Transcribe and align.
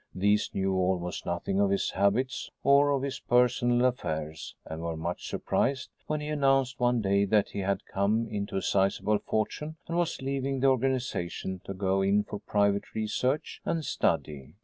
These 0.15 0.49
knew 0.55 0.73
almost 0.73 1.27
nothing 1.27 1.59
of 1.59 1.69
his 1.69 1.91
habits 1.91 2.49
or 2.63 2.89
of 2.89 3.03
his 3.03 3.19
personal 3.19 3.85
affairs, 3.85 4.55
and 4.65 4.81
were 4.81 4.97
much 4.97 5.29
surprised 5.29 5.91
when 6.07 6.21
he 6.21 6.27
announced 6.29 6.79
one 6.79 7.01
day 7.01 7.23
that 7.25 7.49
he 7.49 7.59
had 7.59 7.85
come 7.85 8.27
into 8.27 8.57
a 8.57 8.63
sizable 8.63 9.19
fortune 9.19 9.75
and 9.87 9.95
was 9.95 10.19
leaving 10.19 10.59
the 10.59 10.69
organization 10.69 11.61
to 11.65 11.75
go 11.75 12.01
in 12.01 12.23
for 12.23 12.39
private 12.39 12.95
research 12.95 13.61
and 13.63 13.85
study. 13.85 14.55